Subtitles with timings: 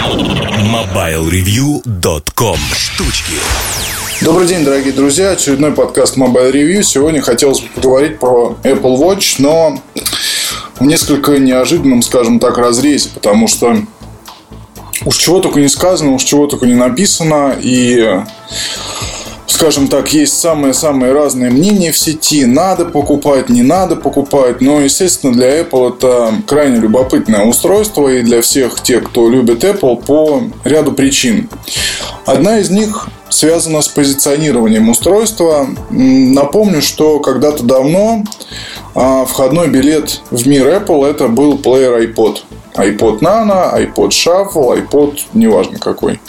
[0.00, 3.34] MobileReview.com Штучки
[4.22, 5.32] Добрый день, дорогие друзья.
[5.32, 6.82] Очередной подкаст Mobile Review.
[6.82, 9.78] Сегодня хотелось бы поговорить про Apple Watch, но
[10.78, 13.76] в несколько неожиданном, скажем так, разрезе, потому что
[15.04, 18.22] уж чего только не сказано, уж чего только не написано, и
[19.50, 22.44] скажем так, есть самые-самые разные мнения в сети.
[22.44, 24.60] Надо покупать, не надо покупать.
[24.60, 28.08] Но, естественно, для Apple это крайне любопытное устройство.
[28.08, 31.48] И для всех тех, кто любит Apple, по ряду причин.
[32.26, 35.66] Одна из них связана с позиционированием устройства.
[35.90, 38.24] Напомню, что когда-то давно
[38.94, 42.38] а, входной билет в мир Apple это был плеер iPod.
[42.74, 46.20] iPod Nano, iPod Shuffle, iPod, неважно какой.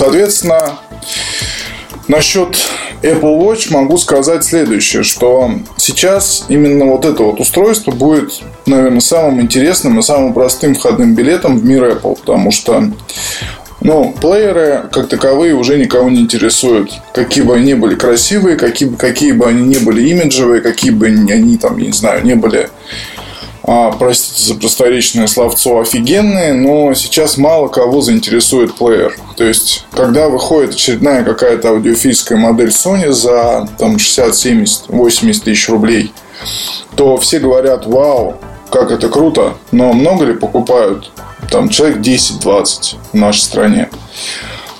[0.00, 0.78] Соответственно,
[2.08, 2.56] насчет
[3.02, 9.42] Apple Watch могу сказать следующее, что сейчас именно вот это вот устройство будет, наверное, самым
[9.42, 12.90] интересным и самым простым входным билетом в мир Apple, потому что
[13.82, 16.92] ну, плееры, как таковые, уже никого не интересуют.
[17.12, 21.08] Какие бы они ни были красивые, какие, какие бы они ни были имиджевые, какие бы
[21.08, 22.70] они там, я не знаю, не были
[23.62, 29.16] а, простите за просторечное словцо, офигенные, но сейчас мало кого заинтересует плеер.
[29.36, 35.68] То есть, когда выходит очередная какая-то аудиофильская модель Sony за там, 60, 70, 80 тысяч
[35.68, 36.12] рублей,
[36.96, 38.36] то все говорят, вау,
[38.70, 41.10] как это круто, но много ли покупают?
[41.50, 43.90] Там человек 10-20 в нашей стране.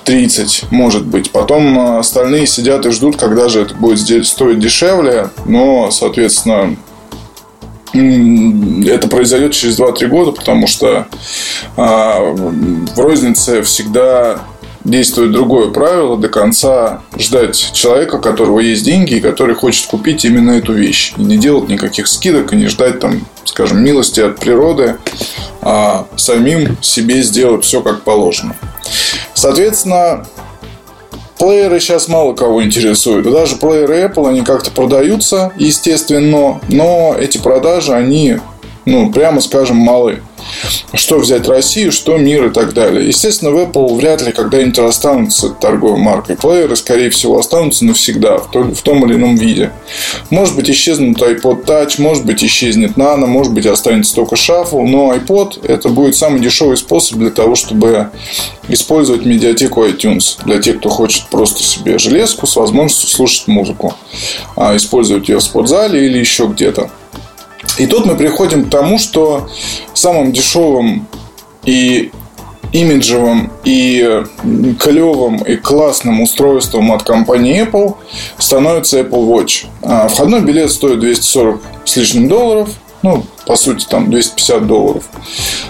[0.05, 1.31] 30, может быть.
[1.31, 5.31] Потом остальные сидят и ждут, когда же это будет стоить дешевле.
[5.45, 6.77] Но, соответственно,
[7.92, 11.06] это произойдет через 2-3 года, потому что
[11.77, 14.41] а, в рознице всегда
[14.84, 20.24] действует другое правило до конца ждать человека, у которого есть деньги и который хочет купить
[20.24, 21.12] именно эту вещь.
[21.16, 24.96] И не делать никаких скидок и не ждать там, скажем, милости от природы,
[25.61, 28.56] а самим себе сделать все как положено.
[29.34, 30.27] Соответственно,
[31.41, 33.24] Плееры сейчас мало кого интересуют.
[33.24, 38.36] Даже плееры Apple, они как-то продаются, естественно, но эти продажи, они,
[38.85, 40.20] ну, прямо скажем, малы
[40.95, 43.07] что взять Россию, что мир и так далее.
[43.07, 46.36] Естественно, в Apple вряд ли когда-нибудь останутся торговой маркой.
[46.36, 49.70] Плееры, скорее всего, останутся навсегда в том, или ином виде.
[50.30, 55.14] Может быть, исчезнут iPod Touch, может быть, исчезнет Nano, может быть, останется только Shuffle, но
[55.14, 58.11] iPod это будет самый дешевый способ для того, чтобы
[58.69, 63.95] использовать медиатеку iTunes для тех, кто хочет просто себе железку с возможностью слушать музыку,
[64.57, 66.90] а использовать ее в спортзале или еще где-то.
[67.80, 69.48] И тут мы приходим к тому, что
[69.95, 71.08] самым дешевым
[71.64, 72.13] и
[72.73, 74.23] имиджевым и
[74.79, 77.95] клевым и классным устройством от компании Apple
[78.36, 79.64] становится Apple Watch.
[79.83, 82.69] А входной билет стоит 240 с лишним долларов.
[83.01, 85.05] Ну, по сути, там 250 долларов.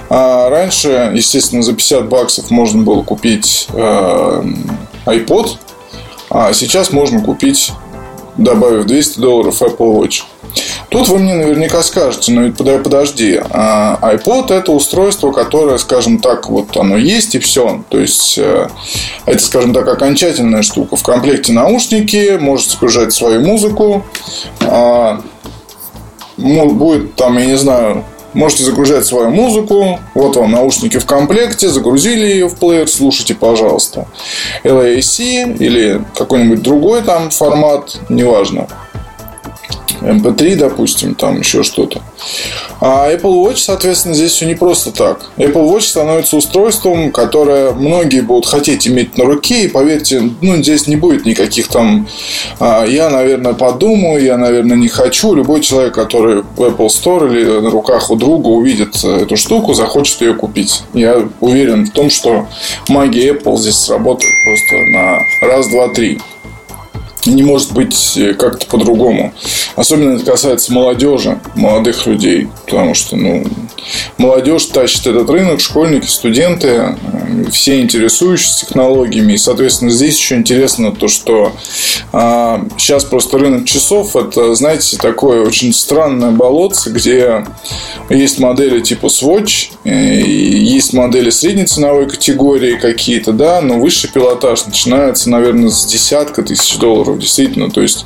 [0.09, 4.44] А раньше, естественно, за 50 баксов можно было купить э,
[5.06, 5.50] iPod,
[6.28, 7.70] а сейчас можно купить,
[8.37, 10.25] добавив 200 долларов, Apple Watch.
[10.90, 16.76] Тут вы мне наверняка скажете, ну подожди, а iPod это устройство, которое, скажем так, вот
[16.76, 17.84] оно есть и все.
[17.88, 18.68] То есть э,
[19.24, 20.96] это, скажем так, окончательная штука.
[20.96, 24.04] В комплекте наушники, можете загружать свою музыку.
[24.62, 25.20] А,
[26.36, 29.98] будет там, я не знаю, Можете загружать свою музыку.
[30.14, 31.68] Вот вам наушники в комплекте.
[31.68, 32.88] Загрузили ее в плеер.
[32.88, 34.06] Слушайте, пожалуйста.
[34.62, 37.98] LAC или какой-нибудь другой там формат.
[38.08, 38.68] Неважно.
[40.00, 42.00] MP3, допустим, там еще что-то.
[42.81, 45.31] А Apple Watch, соответственно, здесь все не просто так.
[45.37, 50.87] Apple Watch становится устройством, которое многие будут хотеть иметь на руке, и поверьте, ну, здесь
[50.87, 52.06] не будет никаких там
[52.59, 55.34] а, я, наверное, подумаю, я, наверное, не хочу.
[55.34, 60.21] Любой человек, который в Apple Store или на руках у друга увидит эту штуку, захочет
[60.21, 60.82] ее купить.
[60.94, 62.47] Я уверен в том, что
[62.88, 66.19] магия Apple здесь сработает просто на раз, два, три
[67.26, 69.32] не может быть э, как-то по-другому.
[69.76, 72.48] Особенно это касается молодежи, молодых людей.
[72.66, 73.44] Потому что ну,
[74.16, 76.94] молодежь тащит этот рынок, школьники, студенты, э,
[77.50, 79.34] все интересующиеся технологиями.
[79.34, 81.52] И, соответственно, здесь еще интересно то, что
[82.12, 87.44] а, сейчас просто рынок часов это, знаете, такое очень странное болотце, где
[88.08, 95.31] есть модели типа Swatch, есть модели средней ценовой категории какие-то, да, но высший пилотаж начинается,
[95.31, 97.71] наверное, с десятка тысяч долларов, действительно.
[97.71, 98.05] То есть,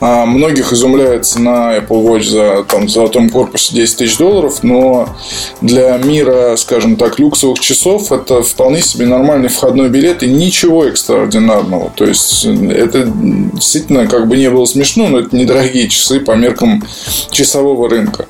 [0.00, 5.16] а, многих изумляется на Apple Watch за там, золотом корпусе 10 тысяч долларов, но
[5.62, 11.92] для мира, скажем так, люксовых часов это вполне себе нормальный входной билет и ничего экстраординарного.
[11.96, 16.84] То есть это действительно как бы не было смешно, но это недорогие часы по меркам
[17.30, 18.26] часового рынка.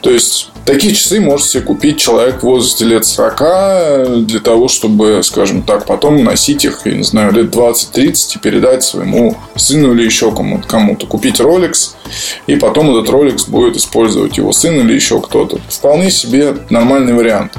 [0.00, 5.20] То есть Такие часы может себе купить человек в возрасте лет 40 для того, чтобы,
[5.22, 10.04] скажем так, потом носить их, я не знаю, лет 20-30 и передать своему сыну или
[10.04, 10.66] еще кому-то.
[10.68, 11.06] кому-то.
[11.06, 11.94] Купить Rolex,
[12.46, 15.58] и потом этот Rolex будет использовать его сын или еще кто-то.
[15.68, 17.52] Вполне себе нормальный вариант.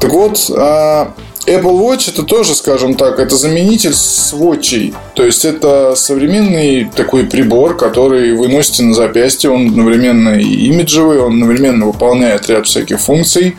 [0.00, 1.12] Так вот, а,
[1.46, 4.94] Apple Watch это тоже, скажем так, это заменитель сводчей.
[5.14, 9.50] То есть это современный такой прибор, который вы носите на запястье.
[9.50, 13.56] Он одновременно и имиджевый, он одновременно выполняет ряд всяких функций.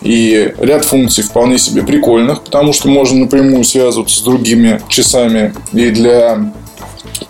[0.00, 5.54] И ряд функций вполне себе прикольных, потому что можно напрямую связываться с другими часами.
[5.72, 6.52] И для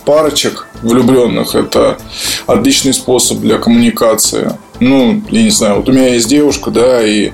[0.05, 1.99] парочек влюбленных это
[2.47, 7.33] отличный способ для коммуникации ну, я не знаю, вот у меня есть девушка, да, и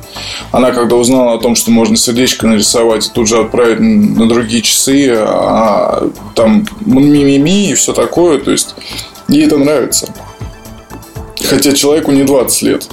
[0.51, 4.63] она когда узнала о том, что можно сердечко нарисовать и тут же отправить на другие
[4.63, 8.75] часы, а там мимими и все такое, то есть
[9.29, 10.13] ей это нравится.
[11.49, 12.89] Хотя человеку не 20 лет.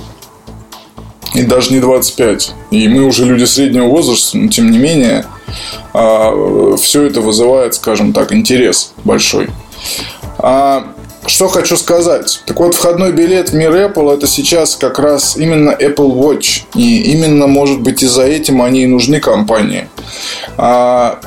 [1.34, 2.54] И даже не 25.
[2.72, 5.26] И мы уже люди среднего возраста, но тем не менее,
[5.94, 9.50] а, все это вызывает, скажем так, интерес большой.
[10.38, 10.94] А
[11.32, 12.42] что хочу сказать.
[12.46, 16.64] Так вот, входной билет в мир Apple это сейчас как раз именно Apple Watch.
[16.76, 19.88] И именно, может быть, из-за этим они и нужны компании.
[20.58, 21.20] А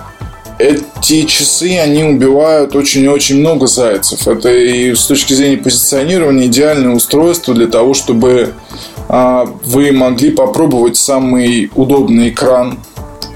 [0.58, 4.28] эти часы, они убивают очень и очень много зайцев.
[4.28, 8.52] Это и с точки зрения позиционирования идеальное устройство для того, чтобы
[9.08, 12.78] а, вы могли попробовать самый удобный экран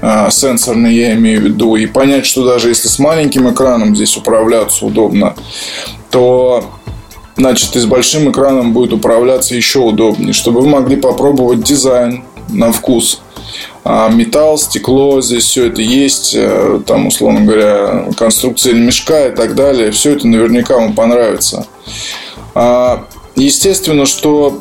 [0.01, 4.15] а, сенсорный, я имею в виду, и понять, что даже если с маленьким экраном здесь
[4.15, 5.35] управляться удобно,
[6.11, 6.65] то
[7.35, 12.71] значит, и с большим экраном будет управляться еще удобнее, чтобы вы могли попробовать дизайн на
[12.71, 13.21] вкус.
[13.83, 19.55] А металл, стекло, здесь все это есть, э, там, условно говоря, конструкция мешка и так
[19.55, 19.91] далее.
[19.91, 21.65] Все это наверняка вам понравится.
[22.53, 24.59] А, естественно, что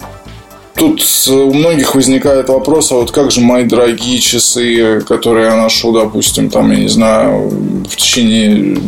[0.77, 5.93] тут у многих возникает вопрос, а вот как же мои дорогие часы, которые я ношу,
[5.93, 7.49] допустим, там, я не знаю,
[7.91, 8.79] в течение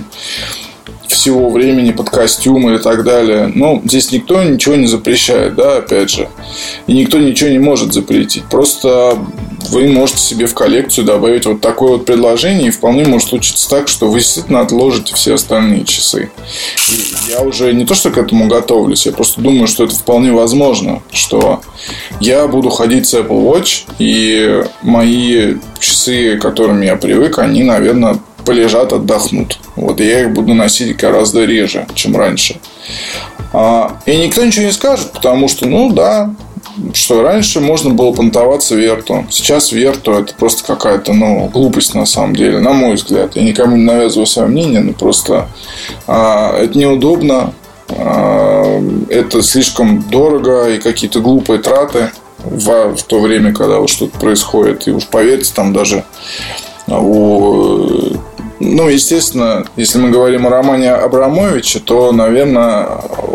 [1.11, 3.51] всего времени под костюмы и так далее.
[3.55, 6.29] Ну, здесь никто ничего не запрещает, да, опять же.
[6.87, 8.45] И никто ничего не может запретить.
[8.45, 9.19] Просто
[9.71, 13.89] вы можете себе в коллекцию добавить вот такое вот предложение, и вполне может случиться так,
[13.89, 16.31] что вы действительно отложите все остальные часы.
[16.89, 20.33] И я уже не то, что к этому готовлюсь, я просто думаю, что это вполне
[20.33, 21.61] возможно, что
[22.21, 28.19] я буду ходить с Apple Watch, и мои часы, к которым я привык, они, наверное,
[28.45, 29.59] полежат, отдохнут.
[29.77, 32.61] Вот я их буду носить гораздо реже, чем раньше.
[33.53, 36.35] А, и никто ничего не скажет, потому что, ну да,
[36.95, 39.27] что раньше можно было понтоваться верту.
[39.31, 43.37] Сейчас верту это просто какая-то ну, глупость на самом деле, на мой взгляд.
[43.37, 45.49] Я никому не навязываю свое мнение, но просто
[46.07, 47.53] а, это неудобно,
[47.89, 54.19] а, это слишком дорого и какие-то глупые траты в, в то время, когда вот что-то
[54.19, 54.87] происходит.
[54.89, 56.05] И уж поверьте, там даже
[56.87, 58.17] у
[58.61, 62.87] ну, естественно, если мы говорим о романе Абрамовича, то, наверное,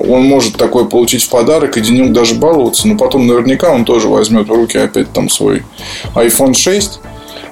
[0.08, 4.08] он может такой получить в подарок и денек даже баловаться, но потом наверняка он тоже
[4.08, 5.64] возьмет в руки опять там свой
[6.14, 7.00] iPhone 6,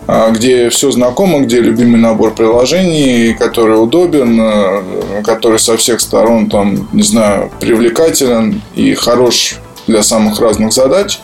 [0.06, 6.52] а, где все знакомо, где любимый набор приложений, который удобен, а, который со всех сторон,
[6.52, 9.56] там, не знаю, привлекателен и хорош
[9.88, 11.20] для самых разных задач.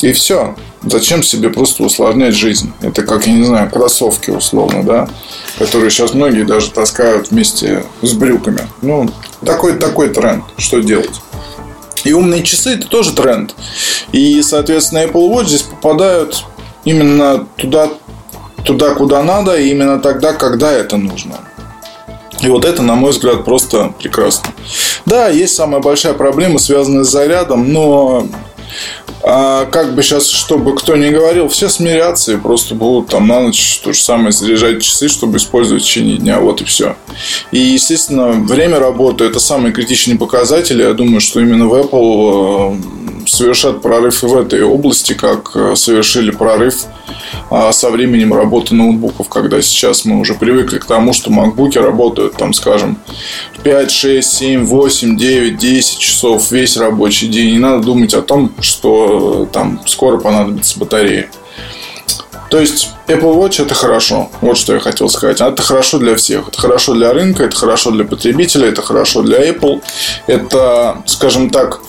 [0.00, 0.56] И все.
[0.82, 2.72] Зачем себе просто усложнять жизнь?
[2.80, 5.08] Это как, я не знаю, кроссовки условно, да,
[5.58, 8.60] которые сейчас многие даже таскают вместе с брюками.
[8.80, 9.10] Ну,
[9.44, 10.44] такой, такой тренд.
[10.56, 11.20] Что делать?
[12.04, 13.54] И умные часы это тоже тренд.
[14.12, 16.44] И, соответственно, Apple Watch здесь попадают
[16.84, 17.90] именно туда,
[18.64, 21.38] туда, куда надо, и именно тогда, когда это нужно.
[22.40, 24.50] И вот это, на мой взгляд, просто прекрасно.
[25.06, 28.28] Да, есть самая большая проблема, связанная с зарядом, но
[29.22, 33.40] а как бы сейчас, чтобы кто ни говорил, все смирятся и просто будут там на
[33.40, 36.40] ночь то же самое заряжать часы, чтобы использовать в течение дня.
[36.40, 36.96] Вот и все.
[37.50, 40.80] И, естественно, время работы это самый критичный показатель.
[40.80, 42.97] Я думаю, что именно в Apple э,
[43.28, 46.86] совершат прорыв и в этой области, как э, совершили прорыв
[47.50, 52.36] а, со временем работы ноутбуков, когда сейчас мы уже привыкли к тому, что макбуки работают,
[52.36, 52.98] там, скажем,
[53.62, 57.52] 5, 6, 7, 8, 9, 10 часов весь рабочий день.
[57.52, 61.30] Не надо думать о том, что э, там скоро понадобится батарея.
[62.50, 64.30] То есть Apple Watch это хорошо.
[64.40, 65.40] Вот что я хотел сказать.
[65.40, 66.48] Это хорошо для всех.
[66.48, 69.82] Это хорошо для рынка, это хорошо для потребителя, это хорошо для Apple.
[70.26, 71.80] Это, скажем так,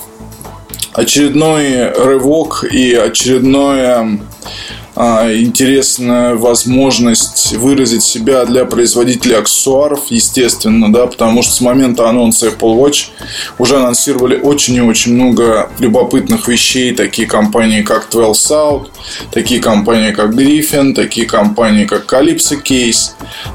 [0.94, 4.20] очередной рывок и очередное
[5.02, 12.48] а, интересная возможность выразить себя для производителей аксессуаров, естественно, да, потому что с момента анонса
[12.48, 13.06] Apple Watch
[13.58, 18.88] уже анонсировали очень и очень много любопытных вещей, такие компании, как 12 South,
[19.32, 23.12] такие компании, как Griffin, такие компании, как Calypso Case.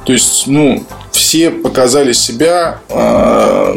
[0.07, 3.75] То есть, ну, все показали себя э,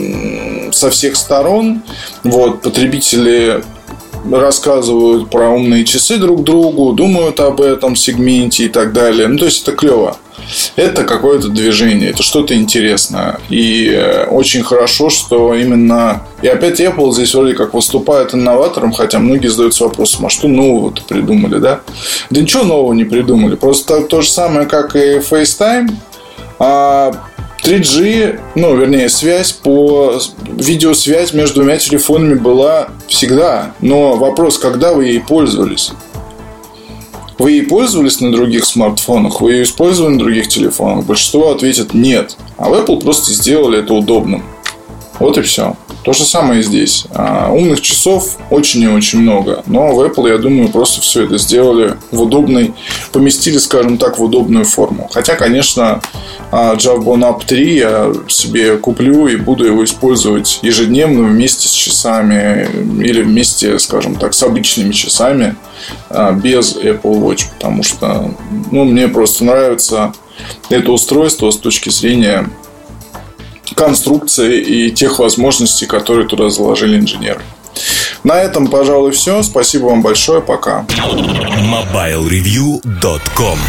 [0.78, 1.82] со всех сторон.
[2.24, 3.64] Вот, потребители
[4.32, 9.28] рассказывают про умные часы друг другу, думают об этом сегменте и так далее.
[9.28, 10.18] Ну, то есть это клево.
[10.76, 13.40] Это какое-то движение, это что-то интересное.
[13.50, 16.24] И э, очень хорошо, что именно...
[16.42, 21.02] И опять Apple здесь вроде как выступает инноватором, хотя многие задаются вопросом, а что нового-то
[21.04, 21.82] придумали, да?
[22.30, 23.56] Да ничего нового не придумали.
[23.56, 25.90] Просто то же самое, как и FaceTime,
[26.60, 27.12] а
[27.68, 30.22] 3G, ну, вернее, связь по...
[30.48, 33.74] Видеосвязь между двумя телефонами была всегда.
[33.82, 35.92] Но вопрос, когда вы ей пользовались?
[37.38, 39.42] Вы ей пользовались на других смартфонах?
[39.42, 41.06] Вы ее использовали на других телефонах?
[41.06, 42.38] Большинство ответит нет.
[42.56, 44.44] А в Apple просто сделали это удобным.
[45.20, 45.76] Вот и все.
[46.04, 47.06] То же самое и здесь.
[47.14, 49.64] А, умных часов очень и очень много.
[49.66, 52.74] Но в Apple, я думаю, просто все это сделали в удобной,
[53.12, 55.10] поместили, скажем так, в удобную форму.
[55.12, 56.02] Хотя, конечно,
[56.52, 62.70] а, Javbon Up 3 я себе куплю и буду его использовать ежедневно вместе с часами
[63.04, 65.56] или вместе, скажем так, с обычными часами
[66.10, 68.34] а, без Apple Watch, потому что
[68.72, 70.14] ну, мне просто нравится
[70.70, 72.50] это устройство с точки зрения
[73.76, 77.42] конструкции и тех возможностей, которые туда заложили инженеры.
[78.24, 79.44] На этом, пожалуй, все.
[79.44, 80.42] Спасибо вам большое.
[80.42, 80.86] Пока.
[80.90, 83.60] MobileReview.com